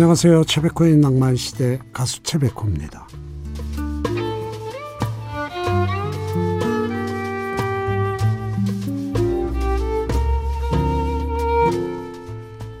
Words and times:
안녕하세요. 0.00 0.44
최백호의 0.44 0.96
낭만시대 0.96 1.78
가수 1.92 2.22
최백호입니다. 2.22 3.06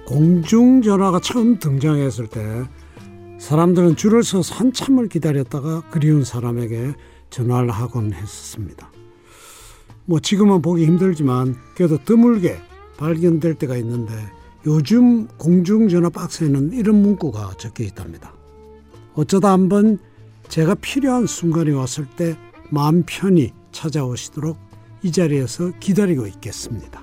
공중전화가 0.06 1.20
처음 1.20 1.58
등장했을 1.58 2.26
때 2.28 2.40
사람들은 3.38 3.96
줄을 3.96 4.22
서서 4.22 4.54
한참을 4.54 5.10
기다렸다가 5.10 5.82
그리운 5.90 6.24
사람에게 6.24 6.94
전화를 7.28 7.70
하곤 7.70 8.14
했었습니다. 8.14 8.90
뭐 10.06 10.20
지금은 10.20 10.62
보기 10.62 10.86
힘들지만 10.86 11.54
그래도 11.74 12.02
드물게 12.02 12.56
발견될 12.96 13.56
때가 13.56 13.76
있는데 13.76 14.14
요즘 14.66 15.26
공중전화 15.38 16.10
박스에는 16.10 16.72
이런 16.72 16.96
문구가 16.96 17.54
적혀 17.58 17.84
있답니다. 17.84 18.34
어쩌다 19.14 19.52
한번 19.52 19.98
제가 20.48 20.74
필요한 20.74 21.26
순간이 21.26 21.70
왔을 21.70 22.06
때 22.16 22.36
마음 22.70 23.02
편히 23.06 23.52
찾아오시도록 23.72 24.58
이 25.02 25.12
자리에서 25.12 25.72
기다리고 25.80 26.26
있겠습니다. 26.26 27.02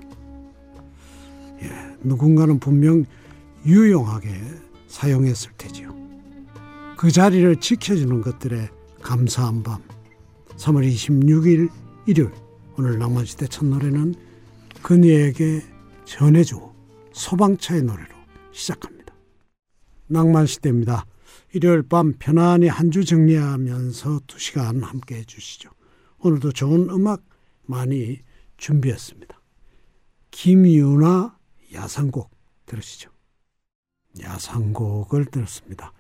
예, 1.62 1.72
누군가는 2.04 2.60
분명 2.60 3.06
유용하게 3.66 4.30
사용했을 4.88 5.52
테지요. 5.58 5.96
그 6.98 7.12
자리를 7.12 7.56
지켜주는 7.58 8.22
것들에 8.22 8.70
감사한 9.02 9.64
밤 9.64 9.82
3월 10.58 10.88
26일 10.88 11.70
일요일 12.06 12.32
오늘 12.78 13.00
낭만시대 13.00 13.48
첫 13.48 13.66
노래는 13.66 14.16
그녀에게 14.82 15.64
전해줘 16.06 16.67
소방차의 17.18 17.82
노래로 17.84 18.16
시작합니다. 18.52 19.14
낭만시대입니다. 20.08 21.06
일요일 21.54 21.82
밤 21.84 22.14
편안히 22.14 22.68
한 22.68 22.92
주 22.92 23.04
정리하면서 23.04 24.22
두 24.28 24.40
시간 24.40 24.82
함께 24.84 25.16
해주시죠. 25.16 25.70
오늘도 26.20 26.52
좋은 26.52 26.90
음악 26.90 27.24
많이 27.66 28.20
준비했습니다. 28.58 29.40
김유나 30.32 31.38
야상곡 31.74 32.30
들으시죠. 32.66 33.10
야상곡을 34.22 35.26
들었습니다. 35.26 35.94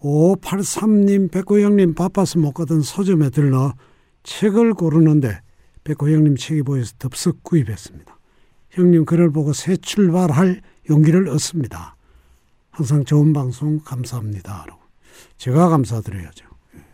5583님, 0.00 1.30
백호 1.30 1.60
형님 1.60 1.94
바빠서 1.94 2.38
못 2.38 2.52
가던 2.52 2.82
서점에 2.82 3.30
들러 3.30 3.74
책을 4.22 4.74
고르는데 4.74 5.40
백호 5.84 6.10
형님 6.10 6.36
책이 6.36 6.62
보여서 6.62 6.94
덥석 6.98 7.42
구입했습니다. 7.42 8.13
형님 8.74 9.04
글을 9.04 9.30
보고 9.30 9.52
새 9.52 9.76
출발할 9.76 10.60
용기를 10.90 11.28
얻습니다. 11.28 11.96
항상 12.70 13.04
좋은 13.04 13.32
방송 13.32 13.78
감사합니다. 13.78 14.66
제가 15.36 15.68
감사드려야죠. 15.68 16.46
예. 16.74 16.84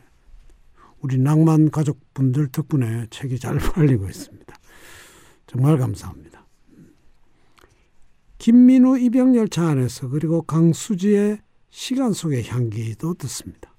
우리 1.01 1.17
낭만 1.17 1.71
가족분들 1.71 2.49
덕분에 2.49 3.07
책이 3.09 3.39
잘 3.39 3.57
팔리고 3.59 4.07
있습니다. 4.07 4.55
정말 5.47 5.79
감사합니다. 5.79 6.47
김민우 8.37 8.99
입영열차 8.99 9.69
안에서 9.69 10.09
그리고 10.09 10.43
강수지의 10.43 11.41
시간 11.71 12.13
속의 12.13 12.47
향기도 12.47 13.15
듣습니다. 13.15 13.75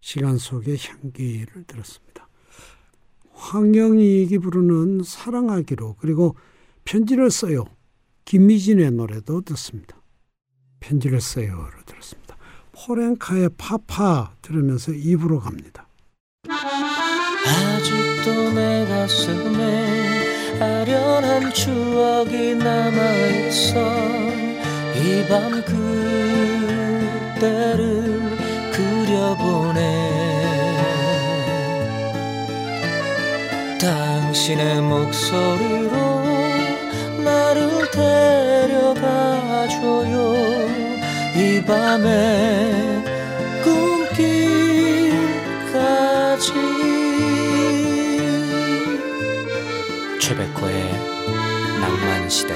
시간 0.00 0.38
속의 0.38 0.78
향기를 0.80 1.64
들었습니다. 1.64 2.26
황영익이 3.32 4.38
부르는 4.38 5.02
사랑하기로 5.04 5.96
그리고 5.98 6.34
편지를 6.88 7.30
써요. 7.30 7.66
김미진의 8.24 8.92
노래도 8.92 9.42
듣습니다. 9.42 10.00
편지를 10.80 11.20
써요를 11.20 11.82
들었습니다. 11.84 12.34
포렌카의 12.72 13.50
파파 13.58 14.32
들으면서 14.40 14.92
입으로 14.92 15.38
갑니다. 15.38 15.86
아직도 16.48 18.52
내 18.54 18.86
가슴에 18.86 20.60
아련한 20.60 21.52
추억이 21.52 22.54
남아있어 22.54 23.76
이 24.96 25.28
밤 25.28 25.62
그때를 27.36 28.38
그려보네 28.72 29.78
당신의 33.78 34.80
목소리로 34.80 36.37
나를 37.28 37.90
데려가줘요 38.70 40.14
이 41.36 41.62
밤에 41.64 43.04
꿈길까지 44.94 45.28
최백호의 50.20 50.92
낭만시대 51.80 52.54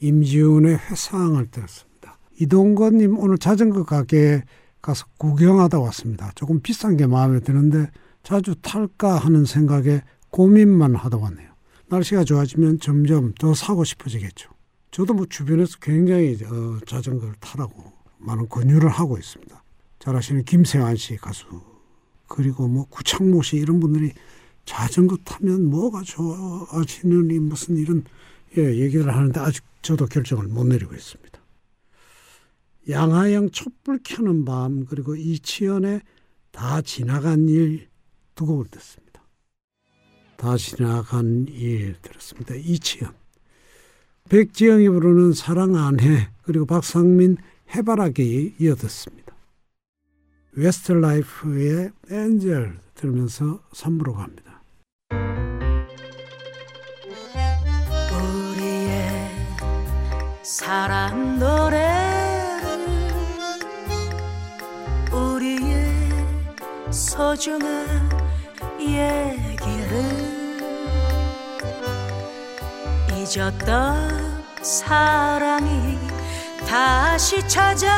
임지훈의 0.00 0.76
회상을 0.76 1.50
들었습니다. 1.50 2.18
이동건님 2.40 3.18
오늘 3.18 3.36
자전거 3.38 3.84
가게에 3.84 4.42
가서 4.80 5.06
구경하다 5.18 5.80
왔습니다. 5.80 6.30
조금 6.36 6.60
비싼 6.60 6.96
게 6.96 7.06
마음에 7.08 7.40
드는데 7.40 7.90
자주 8.28 8.54
탈까 8.60 9.16
하는 9.16 9.46
생각에 9.46 10.02
고민만 10.28 10.94
하다 10.94 11.16
왔네요. 11.16 11.48
날씨가 11.86 12.24
좋아지면 12.24 12.78
점점 12.78 13.32
더 13.32 13.54
사고 13.54 13.84
싶어지겠죠. 13.84 14.50
저도 14.90 15.14
뭐 15.14 15.24
주변에서 15.24 15.78
굉장히 15.80 16.36
어, 16.44 16.78
자전거를 16.86 17.36
타라고 17.40 17.90
많은 18.18 18.50
권유를 18.50 18.90
하고 18.90 19.16
있습니다. 19.16 19.62
잘 19.98 20.14
아시는 20.14 20.44
김세환 20.44 20.96
씨 20.96 21.16
가수 21.16 21.46
그리고 22.26 22.68
뭐 22.68 22.84
구창모 22.90 23.40
씨 23.40 23.56
이런 23.56 23.80
분들이 23.80 24.12
자전거 24.66 25.16
타면 25.24 25.64
뭐가 25.64 26.02
좋아지는 26.02 27.42
무슨 27.44 27.78
이런 27.78 28.04
예, 28.58 28.76
얘기를 28.78 29.08
하는데 29.10 29.40
아직 29.40 29.64
저도 29.80 30.04
결정을 30.04 30.48
못 30.48 30.66
내리고 30.66 30.94
있습니다. 30.94 31.40
양하영 32.90 33.52
촛불 33.52 34.00
켜는 34.04 34.44
밤 34.44 34.84
그리고 34.84 35.16
이치현의 35.16 36.02
다 36.52 36.82
지나간 36.82 37.48
일 37.48 37.87
두 38.38 38.46
곡을 38.46 38.66
듣습니다. 38.70 39.20
다 40.36 40.56
지나간 40.56 41.46
일 41.48 41.96
들었습니다. 42.00 42.54
이치현. 42.54 43.12
백지영이 44.28 44.88
부르는 44.88 45.32
사랑 45.32 45.74
안 45.74 45.98
해 45.98 46.28
그리고 46.42 46.64
박상민 46.64 47.38
해바라기 47.74 48.54
이어듣습니다. 48.60 49.34
웨스트 50.52 50.92
라이프의 50.92 51.90
Angel 52.10 52.78
들으면서 52.94 53.60
3부로 53.72 54.14
갑니다. 54.14 54.62
사랑 60.44 61.38
우리의 65.12 65.88
소중한 66.90 68.17
얘기를 68.94 70.38
잊었던 73.14 74.44
사랑이 74.62 75.98
다시 76.66 77.46
찾아와 77.48 77.96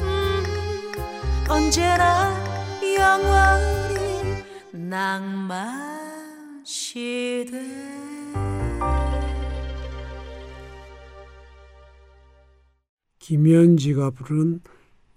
음, 0.00 0.92
언제나 1.48 2.32
영원히 2.98 4.42
낭만 4.72 6.62
시대 6.64 7.62
김현지가 13.18 14.10
부른 14.10 14.60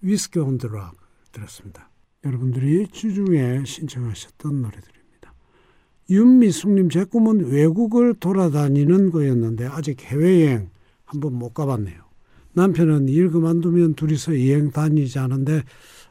위스키 0.01 0.39
온 0.39 0.57
드락 0.57 0.95
들었습니다. 1.33 1.89
여러분들이 2.27 2.87
주중에 2.87 3.63
신청하셨던 3.65 4.61
노래들입니다. 4.61 5.33
윤미숙님 6.09 6.89
제 6.89 7.05
꿈은 7.05 7.51
외국을 7.51 8.13
돌아다니는 8.15 9.11
거였는데 9.11 9.65
아직 9.67 10.01
해외여행 10.03 10.69
한번 11.05 11.33
못 11.33 11.53
가봤네요. 11.53 12.07
남편은 12.53 13.07
일 13.07 13.29
그만두면 13.29 13.95
둘이서 13.95 14.33
여행 14.33 14.71
다니지 14.71 15.19
않은데 15.19 15.63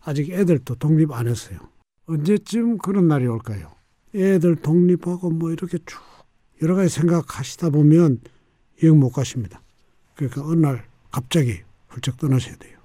아직 0.03 0.31
애들도 0.31 0.77
독립 0.77 1.13
안 1.13 1.29
했어요. 1.29 1.59
언제쯤 2.07 2.79
그런 2.79 3.09
날이 3.09 3.27
올까요? 3.27 3.73
애들 4.15 4.57
독립하고 4.57 5.31
뭐 5.31 5.51
이렇게 5.51 5.79
쭉 5.85 6.01
여러 6.63 6.75
가지 6.75 6.89
생각하시다 6.89 7.71
보면 7.71 8.21
여행 8.83 8.99
못 8.99 9.11
가십니다. 9.11 9.61
그러니까 10.15 10.47
어느 10.47 10.61
날 10.61 10.87
갑자기 11.11 11.61
훌쩍 11.89 12.17
떠나셔야 12.17 12.57
돼요. 12.57 12.79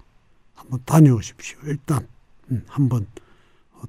한번 0.54 0.82
다녀오십시오. 0.86 1.60
일단 1.66 2.00
음, 2.04 2.11
한번 2.68 3.08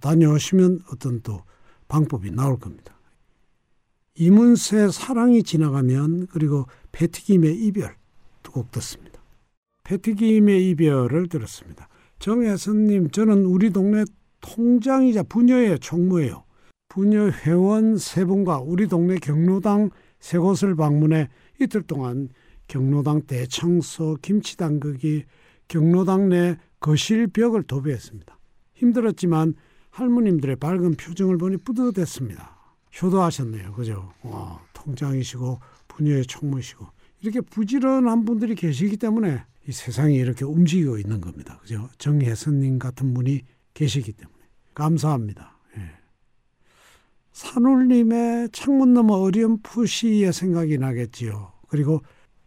다녀오시면 0.00 0.80
어떤 0.92 1.20
또 1.22 1.42
방법이 1.88 2.30
나올 2.30 2.58
겁니다. 2.58 2.98
이문세 4.14 4.90
사랑이 4.90 5.42
지나가면 5.42 6.26
그리고 6.28 6.66
패티김의 6.92 7.56
이별 7.64 7.96
두 8.42 8.52
곡 8.52 8.70
듣습니다. 8.72 9.20
패티김의 9.84 10.70
이별을 10.70 11.28
들었습니다. 11.28 11.88
정혜선님 12.18 13.10
저는 13.10 13.46
우리 13.46 13.70
동네 13.70 14.04
통장이자 14.40 15.24
부녀의 15.24 15.78
총무예요. 15.78 16.44
부녀 16.88 17.28
회원 17.30 17.96
세 17.96 18.24
분과 18.24 18.58
우리 18.58 18.86
동네 18.86 19.16
경로당 19.16 19.90
세 20.20 20.38
곳을 20.38 20.76
방문해 20.76 21.28
이틀 21.60 21.82
동안 21.82 22.28
경로당 22.68 23.22
대청소, 23.26 24.18
김치 24.20 24.56
담그기, 24.56 25.24
경로당 25.68 26.28
내 26.28 26.58
거실 26.80 27.26
벽을 27.28 27.62
도배했습니다. 27.62 28.38
힘들었지만 28.74 29.54
할머님들의 29.90 30.56
밝은 30.56 30.94
표정을 30.94 31.38
보니 31.38 31.58
뿌듯했습니다. 31.58 32.56
효도하셨네요. 33.00 33.72
그죠? 33.72 34.12
와, 34.22 34.60
통장이시고 34.72 35.60
부녀의 35.88 36.24
총무시고 36.26 36.86
이렇게 37.20 37.40
부지런한 37.40 38.24
분들이 38.24 38.54
계시기 38.54 38.96
때문에 38.96 39.44
이 39.68 39.72
세상이 39.72 40.16
이렇게 40.16 40.44
움직이고 40.44 40.98
있는 40.98 41.20
겁니다. 41.20 41.58
그죠? 41.60 41.88
정혜선님 41.98 42.78
같은 42.78 43.14
분이 43.14 43.42
계시기 43.74 44.12
때문에 44.12 44.38
감사합니다. 44.74 45.56
예. 45.76 45.90
산울님의 47.32 48.48
창문 48.52 48.92
너머 48.92 49.14
어렴풋이의 49.14 50.32
생각이 50.32 50.78
나겠지요. 50.78 51.52
그리고 51.68 52.02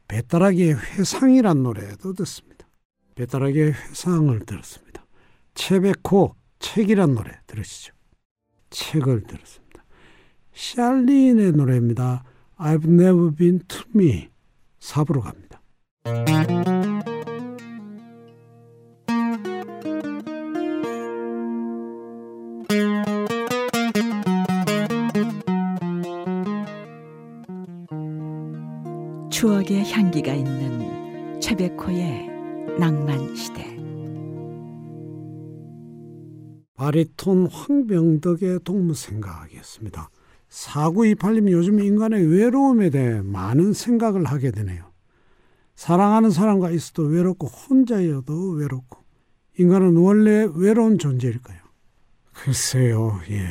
배따라기의 0.08 0.76
회상이란 0.76 1.64
노래도 1.64 2.14
듣습니다. 2.14 2.68
배따라기의 3.16 3.72
회상을 3.72 4.38
들었습니다. 4.46 4.85
채베코 5.56 6.36
책이란 6.60 7.16
노래 7.16 7.32
들으시죠. 7.48 7.94
책을 8.70 9.24
들었습니다. 9.24 9.84
샬린의 10.54 11.54
노래입니다. 11.54 12.24
I've 12.58 12.86
never 12.86 13.34
been 13.34 13.62
to 13.68 13.82
me. 13.96 14.30
4부로 14.80 15.22
갑니다. 15.22 15.62
추억의 29.32 29.92
향기가 29.92 30.34
있는 30.34 31.40
최백호의 31.42 32.30
낭만 32.80 33.36
시대. 33.36 33.85
바리톤 36.76 37.48
황병덕의 37.48 38.60
동무 38.64 38.94
생각이었습니다. 38.94 40.10
4928님 40.50 41.52
요즘 41.52 41.80
인간의 41.80 42.26
외로움에 42.28 42.90
대해 42.90 43.22
많은 43.22 43.74
생각을 43.74 44.26
하게 44.26 44.52
되네요. 44.52 44.92
사랑하는 45.76 46.32
사람과 46.32 46.72
있어도 46.72 47.04
외롭고 47.04 47.48
혼자여도 47.48 48.52
외롭고 48.52 49.04
인간은 49.58 49.98
원래 49.98 50.48
외로운 50.54 50.98
존재일까요? 50.98 51.60
글쎄요. 52.34 53.22
예. 53.30 53.48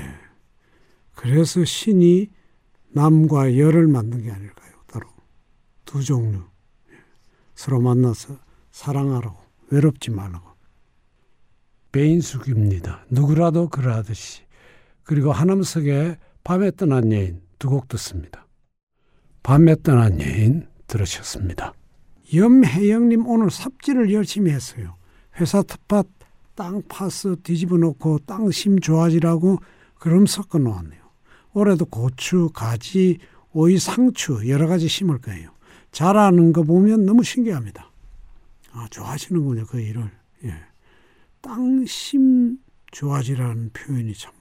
그래서 1.15 1.65
신이 1.65 2.31
남과 2.93 3.57
열을 3.57 3.87
만든 3.89 4.23
게 4.23 4.31
아닐까요? 4.31 4.73
따로 4.87 5.09
두 5.85 6.03
종류. 6.03 6.39
예. 6.91 6.97
서로 7.55 7.81
만나서 7.81 8.39
사랑하라고 8.71 9.37
외롭지 9.71 10.11
말라고. 10.11 10.54
배인숙입니다. 11.95 13.05
누구라도 13.09 13.69
그러하듯이. 13.69 14.43
그리고 15.05 15.31
하남석의 15.31 16.17
밤에 16.43 16.73
떠난 16.73 17.13
여인 17.13 17.41
두 17.61 17.69
곡 17.69 17.87
듣습니다. 17.89 18.47
밤에 19.45 19.77
떠난 19.83 20.21
여인 20.21 20.67
들으셨습니다. 20.89 21.73
염혜영님 22.35 23.27
오늘 23.29 23.49
삽질을 23.51 24.13
열심히 24.13 24.51
했어요. 24.51 24.97
회사 25.39 25.63
텃밭 25.63 26.07
땅 26.57 26.83
파스 26.89 27.37
뒤집어 27.45 27.77
놓고 27.77 28.19
땅심 28.27 28.81
좋아지라고 28.81 29.59
그럼 29.95 30.27
섞어 30.27 30.59
놓았네요. 30.59 31.01
올해도 31.53 31.85
고추, 31.87 32.51
가지, 32.53 33.19
오이, 33.53 33.79
상추 33.79 34.49
여러 34.49 34.67
가지 34.67 34.89
심을 34.89 35.19
거예요. 35.19 35.51
자라는 35.93 36.53
거 36.53 36.65
보면 36.65 37.07
너무 37.07 37.23
신기합니다. 37.23 37.89
아, 38.73 38.89
좋아하시는군요, 38.91 39.67
그 39.67 39.79
일을. 39.81 40.11
예. 40.45 40.74
땅심 41.45 42.57
좋아지라는 42.91 43.71
표현이 43.75 44.15
참, 44.15 44.33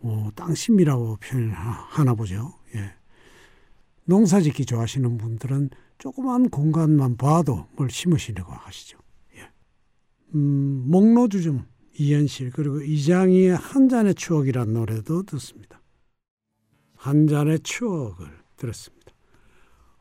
어, 0.00 0.30
땅심이라고 0.34 1.16
표현하나 1.16 2.14
보죠. 2.14 2.54
예. 2.74 2.94
농사 4.04 4.40
짓기 4.40 4.64
좋아하시는 4.64 5.18
분들은 5.18 5.70
조그만 5.98 6.48
공간만 6.48 7.18
봐도 7.18 7.66
뭘 7.76 7.90
심으시려고 7.90 8.50
하시죠. 8.50 8.98
예. 9.36 9.50
음, 10.34 10.84
목로주점 10.86 11.66
이현실 11.98 12.50
그리고 12.50 12.80
이장희의 12.80 13.54
한 13.54 13.90
잔의 13.90 14.14
추억이란 14.14 14.72
노래도 14.72 15.22
듣습니다. 15.24 15.82
한 16.96 17.26
잔의 17.26 17.60
추억을 17.60 18.26
들었습니다. 18.56 19.12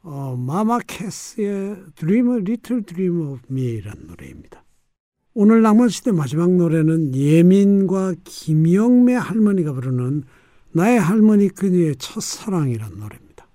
어, 0.04 0.36
마마캐스의 0.38 1.94
Dream 1.95 2.30
Little 2.30 2.86
Dream 2.86 3.22
of 3.22 3.42
Me라는 3.51 4.07
노래입니다. 4.07 4.63
오늘 5.33 5.62
낭만시대 5.62 6.12
마지막 6.12 6.51
노래는 6.51 7.16
예민과 7.16 8.16
김영매 8.24 9.13
할머니가 9.16 9.72
부르는 9.74 10.24
나의 10.74 11.00
할머니 11.00 11.48
그녀의 11.48 11.95
첫사랑이라는 11.98 13.00
노래입니다. 13.00 13.48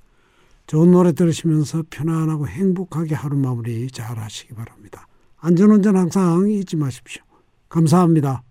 좋은 0.67 0.91
노래 0.91 1.13
들으시면서 1.13 1.85
편안하고 1.91 2.49
행복하게 2.49 3.15
하루 3.15 3.37
마무리 3.37 3.91
잘 3.91 4.19
하시기 4.19 4.55
바랍니다. 4.55 5.07
안전운전 5.39 5.97
항상 5.97 6.51
잊지 6.51 6.77
마십시오. 6.77 7.23
감사합니다. 7.69 8.43